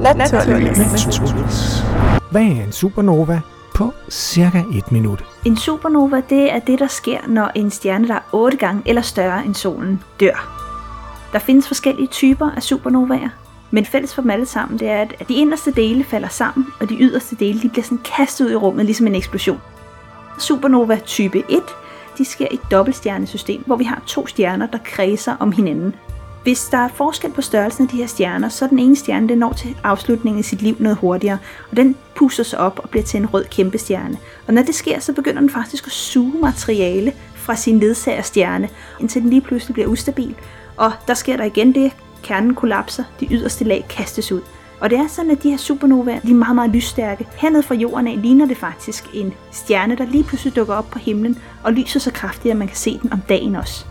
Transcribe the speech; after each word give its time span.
Naturligvis. 0.00 1.84
Hvad 2.30 2.42
er 2.42 2.64
en 2.64 2.72
supernova? 2.72 3.40
På 3.74 3.92
cirka 4.10 4.62
et 4.72 4.92
minut. 4.92 5.24
En 5.44 5.56
supernova, 5.56 6.22
det 6.30 6.52
er 6.52 6.58
det, 6.58 6.78
der 6.78 6.86
sker, 6.86 7.18
når 7.28 7.50
en 7.54 7.70
stjerne, 7.70 8.08
der 8.08 8.14
er 8.14 8.20
8 8.32 8.56
gange 8.56 8.82
eller 8.86 9.02
større 9.02 9.44
end 9.44 9.54
solen, 9.54 10.02
dør. 10.20 10.64
Der 11.32 11.38
findes 11.38 11.68
forskellige 11.68 12.06
typer 12.06 12.50
af 12.56 12.62
supernovaer, 12.62 13.28
men 13.70 13.84
fælles 13.84 14.14
for 14.14 14.22
dem 14.22 14.30
alle 14.30 14.46
sammen, 14.46 14.78
det 14.78 14.88
er, 14.88 15.00
at 15.00 15.28
de 15.28 15.34
inderste 15.34 15.70
dele 15.70 16.04
falder 16.04 16.28
sammen, 16.28 16.66
og 16.80 16.88
de 16.88 16.96
yderste 17.00 17.36
dele 17.36 17.60
de 17.62 17.68
bliver 17.68 17.84
sådan 17.84 18.00
kastet 18.16 18.46
ud 18.46 18.50
i 18.50 18.56
rummet, 18.56 18.84
ligesom 18.84 19.06
en 19.06 19.14
eksplosion. 19.14 19.60
Supernova 20.38 20.98
type 21.06 21.38
1, 21.38 21.62
de 22.18 22.24
sker 22.24 22.46
i 22.50 22.54
et 22.54 22.70
dobbeltstjernesystem, 22.70 23.62
hvor 23.66 23.76
vi 23.76 23.84
har 23.84 24.02
to 24.06 24.26
stjerner, 24.26 24.66
der 24.66 24.78
kredser 24.84 25.36
om 25.40 25.52
hinanden. 25.52 25.94
Hvis 26.44 26.64
der 26.64 26.78
er 26.78 26.88
forskel 26.88 27.32
på 27.32 27.42
størrelsen 27.42 27.84
af 27.84 27.88
de 27.88 27.96
her 27.96 28.06
stjerner, 28.06 28.48
så 28.48 28.64
er 28.64 28.68
den 28.68 28.78
ene 28.78 28.96
stjerne, 28.96 29.28
den 29.28 29.38
når 29.38 29.52
til 29.52 29.76
afslutningen 29.84 30.38
af 30.38 30.44
sit 30.44 30.62
liv 30.62 30.76
noget 30.78 30.98
hurtigere, 30.98 31.38
og 31.70 31.76
den 31.76 31.96
puster 32.16 32.42
sig 32.42 32.58
op 32.58 32.80
og 32.82 32.90
bliver 32.90 33.04
til 33.04 33.20
en 33.20 33.26
rød 33.26 33.44
kæmpestjerne. 33.44 34.18
Og 34.46 34.54
når 34.54 34.62
det 34.62 34.74
sker, 34.74 35.00
så 35.00 35.12
begynder 35.12 35.40
den 35.40 35.50
faktisk 35.50 35.86
at 35.86 35.92
suge 35.92 36.40
materiale 36.40 37.12
fra 37.34 37.56
sin 37.56 37.80
ledsagerstjerne, 37.80 38.68
indtil 39.00 39.22
den 39.22 39.30
lige 39.30 39.40
pludselig 39.40 39.74
bliver 39.74 39.88
ustabil. 39.88 40.34
Og 40.76 40.92
der 41.08 41.14
sker 41.14 41.36
der 41.36 41.44
igen 41.44 41.74
det, 41.74 41.92
kernen 42.22 42.54
kollapser, 42.54 43.04
de 43.20 43.28
yderste 43.30 43.64
lag 43.64 43.86
kastes 43.90 44.32
ud. 44.32 44.40
Og 44.80 44.90
det 44.90 44.98
er 44.98 45.08
sådan, 45.08 45.30
at 45.30 45.42
de 45.42 45.50
her 45.50 45.56
supernovaer, 45.56 46.20
de 46.20 46.30
er 46.30 46.34
meget, 46.34 46.54
meget 46.54 46.70
lysstærke. 46.70 47.26
Hernede 47.36 47.62
fra 47.62 47.74
jorden 47.74 48.06
af 48.06 48.22
ligner 48.22 48.46
det 48.46 48.56
faktisk 48.56 49.04
en 49.14 49.32
stjerne, 49.52 49.96
der 49.96 50.04
lige 50.04 50.24
pludselig 50.24 50.56
dukker 50.56 50.74
op 50.74 50.90
på 50.90 50.98
himlen 50.98 51.38
og 51.62 51.72
lyser 51.72 52.00
så 52.00 52.10
kraftigt, 52.10 52.52
at 52.52 52.58
man 52.58 52.68
kan 52.68 52.76
se 52.76 52.98
den 53.02 53.12
om 53.12 53.20
dagen 53.28 53.56
også. 53.56 53.86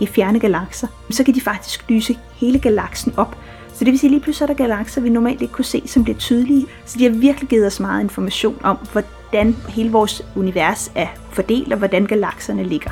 I 0.00 0.06
fjerne 0.06 0.40
galakser, 0.40 0.86
så 1.10 1.24
kan 1.24 1.34
de 1.34 1.40
faktisk 1.40 1.84
lyse 1.88 2.18
hele 2.34 2.58
galaksen 2.58 3.14
op. 3.16 3.36
Så 3.72 3.84
det 3.84 3.92
vil 3.92 3.98
sige, 3.98 4.08
at 4.08 4.12
lige 4.12 4.20
pludselig 4.20 4.50
er 4.50 4.54
der 4.54 4.64
galakser, 4.64 5.00
vi 5.00 5.08
normalt 5.08 5.42
ikke 5.42 5.54
kunne 5.54 5.64
se, 5.64 5.82
som 5.86 6.04
bliver 6.04 6.18
tydelige. 6.18 6.66
Så 6.84 6.98
de 6.98 7.04
har 7.04 7.10
virkelig 7.10 7.48
givet 7.48 7.66
os 7.66 7.80
meget 7.80 8.02
information 8.02 8.60
om, 8.62 8.78
hvordan 8.92 9.56
hele 9.68 9.92
vores 9.92 10.22
univers 10.36 10.92
er 10.94 11.06
fordelt, 11.30 11.72
og 11.72 11.78
hvordan 11.78 12.06
galakserne 12.06 12.64
ligger. 12.64 12.90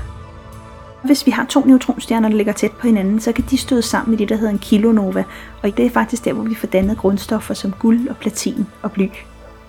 Hvis 1.04 1.26
vi 1.26 1.30
har 1.30 1.46
to 1.46 1.64
neutronstjerner, 1.66 2.28
der 2.28 2.36
ligger 2.36 2.52
tæt 2.52 2.72
på 2.72 2.86
hinanden, 2.86 3.20
så 3.20 3.32
kan 3.32 3.44
de 3.50 3.56
støde 3.56 3.82
sammen 3.82 4.14
i 4.14 4.16
det, 4.16 4.28
der 4.28 4.36
hedder 4.36 4.52
en 4.52 4.58
kilonova. 4.58 5.24
Og 5.62 5.76
det 5.76 5.86
er 5.86 5.90
faktisk 5.90 6.24
der, 6.24 6.32
hvor 6.32 6.44
vi 6.44 6.54
får 6.54 6.66
dannet 6.66 6.98
grundstoffer 6.98 7.54
som 7.54 7.72
guld 7.78 8.08
og 8.08 8.16
platin 8.16 8.66
og 8.82 8.92
bly. 8.92 9.08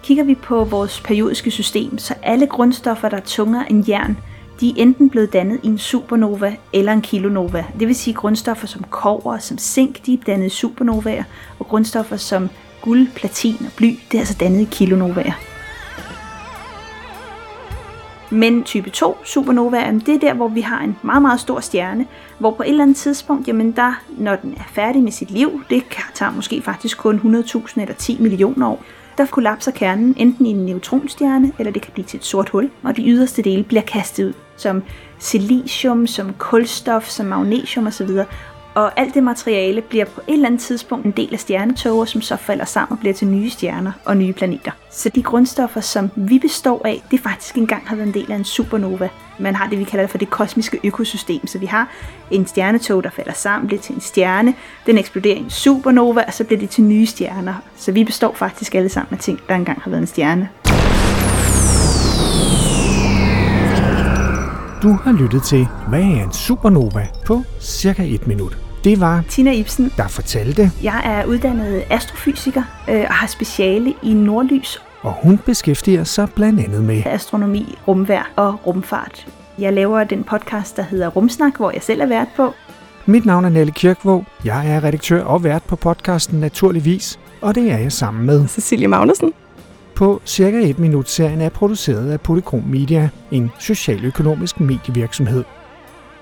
Kigger 0.03 0.23
vi 0.23 0.35
på 0.35 0.63
vores 0.63 1.01
periodiske 1.01 1.51
system, 1.51 1.97
så 1.97 2.13
alle 2.23 2.47
grundstoffer, 2.47 3.09
der 3.09 3.17
er 3.17 3.21
tungere 3.21 3.71
end 3.71 3.89
jern, 3.89 4.17
de 4.59 4.69
er 4.69 4.73
enten 4.77 5.09
blevet 5.09 5.33
dannet 5.33 5.59
i 5.63 5.67
en 5.67 5.77
supernova 5.77 6.55
eller 6.73 6.93
en 6.93 7.01
kilonova. 7.01 7.65
Det 7.79 7.87
vil 7.87 7.95
sige 7.95 8.13
grundstoffer 8.13 8.67
som 8.67 8.83
kover 8.89 9.33
og 9.33 9.41
som 9.41 9.57
zink, 9.57 10.05
de 10.05 10.13
er 10.13 10.17
dannet 10.27 10.45
i 10.45 10.49
supernovaer, 10.49 11.23
og 11.59 11.67
grundstoffer 11.67 12.17
som 12.17 12.49
guld, 12.81 13.07
platin 13.15 13.55
og 13.59 13.71
bly, 13.77 13.99
det 14.11 14.17
er 14.17 14.19
altså 14.19 14.37
dannet 14.39 14.61
i 14.61 14.67
kilonovaer. 14.71 15.33
Men 18.29 18.63
type 18.63 18.89
2 18.89 19.17
supernova, 19.23 19.91
det 20.05 20.09
er 20.09 20.19
der, 20.19 20.33
hvor 20.33 20.47
vi 20.47 20.61
har 20.61 20.83
en 20.83 20.97
meget, 21.01 21.21
meget 21.21 21.39
stor 21.39 21.59
stjerne, 21.59 22.05
hvor 22.39 22.51
på 22.51 22.63
et 22.63 22.69
eller 22.69 22.83
andet 22.83 22.97
tidspunkt, 22.97 23.47
jamen 23.47 23.71
der, 23.71 24.01
når 24.17 24.35
den 24.35 24.53
er 24.57 24.63
færdig 24.73 25.03
med 25.03 25.11
sit 25.11 25.31
liv, 25.31 25.61
det 25.69 25.83
tager 26.13 26.31
måske 26.31 26.61
faktisk 26.61 26.97
kun 26.97 27.43
100.000 27.45 27.81
eller 27.81 27.95
10 27.95 28.17
millioner 28.19 28.67
år, 28.67 28.83
der 29.17 29.25
kollapser 29.25 29.71
kernen 29.71 30.15
enten 30.17 30.45
i 30.45 30.49
en 30.49 30.65
neutronstjerne, 30.65 31.51
eller 31.59 31.71
det 31.71 31.81
kan 31.81 31.93
blive 31.93 32.05
til 32.05 32.17
et 32.17 32.25
sort 32.25 32.49
hul, 32.49 32.71
og 32.83 32.97
de 32.97 33.03
yderste 33.05 33.41
dele 33.41 33.63
bliver 33.63 33.81
kastet 33.81 34.25
ud, 34.25 34.33
som 34.57 34.83
silicium, 35.19 36.07
som 36.07 36.33
kulstof, 36.37 37.09
som 37.09 37.25
magnesium 37.25 37.87
osv. 37.87 38.09
Og 38.75 38.99
alt 38.99 39.13
det 39.13 39.23
materiale 39.23 39.81
bliver 39.81 40.05
på 40.05 40.21
et 40.27 40.33
eller 40.33 40.47
andet 40.47 40.61
tidspunkt 40.61 41.05
en 41.05 41.11
del 41.11 41.33
af 41.33 41.39
stjernetåger, 41.39 42.05
som 42.05 42.21
så 42.21 42.35
falder 42.35 42.65
sammen 42.65 42.91
og 42.91 42.99
bliver 42.99 43.13
til 43.13 43.27
nye 43.27 43.49
stjerner 43.49 43.91
og 44.05 44.17
nye 44.17 44.33
planeter. 44.33 44.71
Så 44.91 45.09
de 45.09 45.23
grundstoffer, 45.23 45.81
som 45.81 46.09
vi 46.15 46.39
består 46.39 46.81
af, 46.85 47.03
det 47.11 47.19
faktisk 47.19 47.55
engang 47.55 47.87
har 47.87 47.95
været 47.95 48.07
en 48.07 48.13
del 48.13 48.31
af 48.31 48.35
en 48.35 48.43
supernova. 48.43 49.09
Man 49.39 49.55
har 49.55 49.69
det, 49.69 49.79
vi 49.79 49.83
kalder 49.83 50.07
for 50.07 50.17
det 50.17 50.29
kosmiske 50.29 50.79
økosystem. 50.83 51.47
Så 51.47 51.59
vi 51.59 51.65
har 51.65 51.89
en 52.31 52.47
stjernetog, 52.47 53.03
der 53.03 53.09
falder 53.09 53.33
sammen, 53.33 53.67
bliver 53.67 53.81
til 53.81 53.95
en 53.95 54.01
stjerne, 54.01 54.53
den 54.85 54.97
eksploderer 54.97 55.35
i 55.35 55.39
en 55.39 55.49
supernova, 55.49 56.23
og 56.27 56.33
så 56.33 56.43
bliver 56.43 56.59
det 56.59 56.69
til 56.69 56.83
nye 56.83 57.05
stjerner. 57.05 57.53
Så 57.77 57.91
vi 57.91 58.03
består 58.03 58.33
faktisk 58.33 58.75
alle 58.75 58.89
sammen 58.89 59.13
af 59.13 59.19
ting, 59.19 59.39
der 59.49 59.55
engang 59.55 59.81
har 59.81 59.89
været 59.89 60.01
en 60.01 60.07
stjerne. 60.07 60.49
Du 64.85 64.91
har 65.03 65.11
lyttet 65.11 65.43
til, 65.43 65.67
hvad 65.89 65.99
er 65.99 66.23
en 66.23 66.33
supernova 66.33 67.07
på 67.25 67.41
cirka 67.59 68.03
et 68.03 68.27
minut. 68.27 68.57
Det 68.83 68.99
var 68.99 69.23
Tina 69.29 69.51
Ibsen. 69.51 69.91
der 69.97 70.07
fortalte, 70.07 70.71
Jeg 70.83 71.01
er 71.05 71.25
uddannet 71.25 71.83
astrofysiker 71.89 72.63
øh, 72.89 73.05
og 73.07 73.13
har 73.13 73.27
speciale 73.27 73.93
i 74.03 74.13
nordlys, 74.13 74.81
og 75.01 75.13
hun 75.23 75.37
beskæftiger 75.37 76.03
sig 76.03 76.29
blandt 76.35 76.59
andet 76.59 76.83
med 76.83 77.03
astronomi, 77.05 77.77
rumvær 77.87 78.31
og 78.35 78.67
rumfart. 78.67 79.27
Jeg 79.59 79.73
laver 79.73 80.03
den 80.03 80.23
podcast, 80.23 80.77
der 80.77 80.83
hedder 80.83 81.07
Rumsnak, 81.07 81.57
hvor 81.57 81.71
jeg 81.71 81.83
selv 81.83 82.01
er 82.01 82.05
vært 82.07 82.27
på. 82.35 82.53
Mit 83.05 83.25
navn 83.25 83.45
er 83.45 83.49
Nelle 83.49 83.71
Kirkvåg. 83.71 84.25
Jeg 84.43 84.71
er 84.75 84.83
redaktør 84.83 85.23
og 85.23 85.43
vært 85.43 85.63
på 85.63 85.75
podcasten 85.75 86.39
Naturligvis, 86.39 87.19
og 87.41 87.55
det 87.55 87.71
er 87.71 87.77
jeg 87.77 87.91
sammen 87.91 88.25
med. 88.25 88.47
Cecilie 88.47 88.87
Magnussen. 88.87 89.33
På 89.95 90.21
cirka 90.25 90.69
et 90.69 90.79
minut 90.79 91.09
serien 91.09 91.41
er 91.41 91.49
produceret 91.49 92.11
af 92.11 92.21
Polychrom 92.21 92.63
Media, 92.63 93.09
en 93.31 93.51
socialøkonomisk 93.59 94.59
medievirksomhed. 94.59 95.43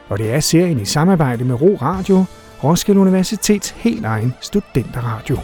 Og 0.10 0.18
det 0.18 0.34
er 0.34 0.40
serien 0.40 0.80
i 0.80 0.86
samarbejde 0.86 1.44
med 1.44 1.62
Ro 1.62 1.78
Radio, 1.82 2.26
Roskilde 2.64 3.00
Universitets 3.00 3.70
helt 3.70 4.06
egen 4.06 4.34
studenterradio. 4.42 5.38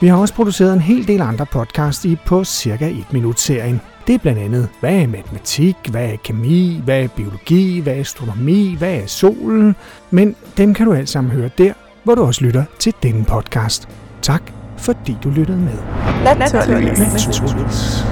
Vi 0.00 0.06
har 0.06 0.16
også 0.16 0.34
produceret 0.34 0.72
en 0.72 0.80
hel 0.80 1.08
del 1.08 1.20
andre 1.20 1.46
podcasts 1.46 2.04
i 2.04 2.16
på 2.26 2.44
cirka 2.44 2.88
et 2.90 3.12
minut 3.12 3.40
serien. 3.40 3.80
Det 4.06 4.14
er 4.14 4.18
blandt 4.18 4.40
andet, 4.40 4.68
hvad 4.80 4.94
er 4.94 5.06
matematik, 5.06 5.76
hvad 5.90 6.04
er 6.04 6.16
kemi, 6.24 6.80
hvad 6.84 7.02
er 7.02 7.08
biologi, 7.08 7.80
hvad 7.80 7.94
er 7.94 8.00
astronomi, 8.00 8.74
hvad 8.78 8.94
er 8.94 9.06
solen. 9.06 9.76
Men 10.10 10.36
dem 10.56 10.74
kan 10.74 10.86
du 10.86 10.92
alt 10.92 11.08
sammen 11.08 11.32
høre 11.32 11.50
der, 11.58 11.72
hvor 12.04 12.14
du 12.14 12.22
også 12.22 12.44
lytter 12.44 12.64
til 12.78 12.94
denne 13.02 13.24
podcast. 13.24 13.88
Tak 14.22 14.59
fordi 14.80 15.18
du 15.24 15.30
lyttede 15.30 15.58
med. 15.58 15.78
Naturligvis. 16.38 16.98
Naturligvis. 16.98 18.04